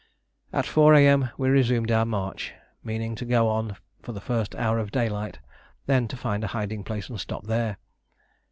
At 0.51 0.65
4 0.65 0.95
A.M. 0.95 1.29
we 1.37 1.47
resumed 1.51 1.91
our 1.91 2.05
march, 2.07 2.55
meaning 2.83 3.13
to 3.13 3.23
go 3.23 3.47
on 3.49 3.77
for 4.01 4.13
the 4.13 4.19
first 4.19 4.55
hour 4.55 4.79
of 4.79 4.89
daylight, 4.91 5.37
then 5.85 6.07
to 6.07 6.17
find 6.17 6.43
a 6.43 6.47
hiding 6.57 6.83
place 6.83 7.07
and 7.07 7.19
stop 7.19 7.45
there. 7.45 7.77